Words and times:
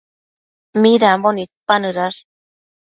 Midambo 0.81 1.29
nidpanëdash? 1.35 2.19